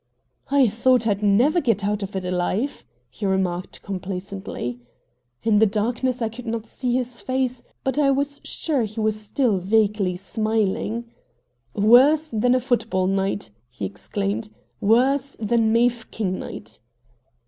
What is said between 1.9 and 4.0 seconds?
of it alive!" he remarked